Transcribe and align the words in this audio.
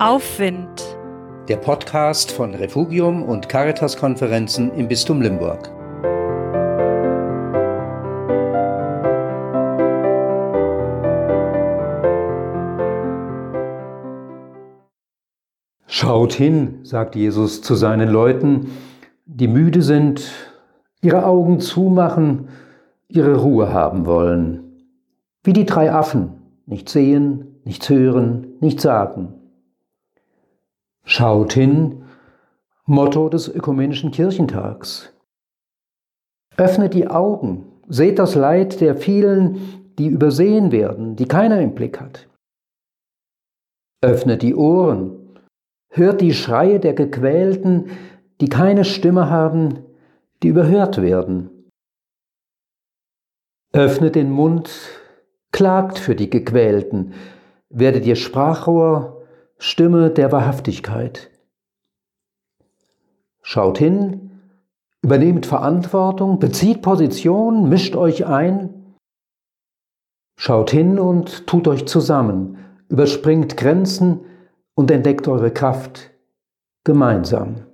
Aufwind. 0.00 0.96
Der 1.46 1.56
Podcast 1.56 2.32
von 2.32 2.52
Refugium 2.52 3.22
und 3.22 3.48
Caritas-Konferenzen 3.48 4.72
im 4.74 4.88
Bistum 4.88 5.22
Limburg. 5.22 5.70
Schaut 15.86 16.32
hin, 16.32 16.80
sagt 16.82 17.14
Jesus 17.14 17.62
zu 17.62 17.76
seinen 17.76 18.08
Leuten, 18.08 18.72
die 19.26 19.46
müde 19.46 19.80
sind, 19.80 20.28
ihre 21.02 21.24
Augen 21.24 21.60
zumachen, 21.60 22.48
ihre 23.06 23.36
Ruhe 23.36 23.72
haben 23.72 24.06
wollen. 24.06 24.88
Wie 25.44 25.52
die 25.52 25.66
drei 25.66 25.92
Affen, 25.92 26.32
nicht 26.66 26.88
sehen, 26.88 27.60
nichts 27.62 27.88
hören, 27.88 28.54
nichts 28.60 28.82
sagen. 28.82 29.34
Schaut 31.16 31.52
hin, 31.52 32.02
Motto 32.86 33.28
des 33.28 33.46
Ökumenischen 33.46 34.10
Kirchentags. 34.10 35.12
Öffnet 36.56 36.92
die 36.92 37.06
Augen, 37.06 37.66
seht 37.86 38.18
das 38.18 38.34
Leid 38.34 38.80
der 38.80 38.96
vielen, 38.96 39.92
die 39.96 40.08
übersehen 40.08 40.72
werden, 40.72 41.14
die 41.14 41.26
keiner 41.26 41.60
im 41.60 41.76
Blick 41.76 42.00
hat. 42.00 42.28
Öffnet 44.02 44.42
die 44.42 44.56
Ohren, 44.56 45.38
hört 45.88 46.20
die 46.20 46.34
Schreie 46.34 46.80
der 46.80 46.94
Gequälten, 46.94 47.90
die 48.40 48.48
keine 48.48 48.84
Stimme 48.84 49.30
haben, 49.30 49.84
die 50.42 50.48
überhört 50.48 51.00
werden. 51.00 51.70
Öffnet 53.72 54.16
den 54.16 54.32
Mund, 54.32 54.68
klagt 55.52 56.00
für 56.00 56.16
die 56.16 56.28
Gequälten, 56.28 57.14
werdet 57.68 58.04
ihr 58.04 58.16
Sprachrohr, 58.16 59.23
Stimme 59.66 60.10
der 60.10 60.30
Wahrhaftigkeit. 60.30 61.30
Schaut 63.40 63.78
hin, 63.78 64.42
übernehmt 65.00 65.46
Verantwortung, 65.46 66.38
bezieht 66.38 66.82
Position, 66.82 67.70
mischt 67.70 67.96
euch 67.96 68.26
ein. 68.26 68.94
Schaut 70.38 70.70
hin 70.70 70.98
und 70.98 71.46
tut 71.46 71.66
euch 71.66 71.86
zusammen, 71.86 72.58
überspringt 72.90 73.56
Grenzen 73.56 74.26
und 74.74 74.90
entdeckt 74.90 75.28
eure 75.28 75.50
Kraft 75.50 76.10
gemeinsam. 76.84 77.64